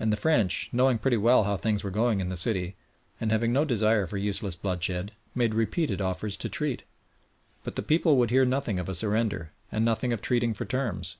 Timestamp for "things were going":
1.58-2.20